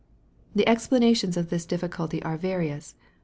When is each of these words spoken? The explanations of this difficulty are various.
The 0.55 0.67
explanations 0.67 1.37
of 1.37 1.51
this 1.51 1.63
difficulty 1.63 2.23
are 2.23 2.35
various. 2.35 2.95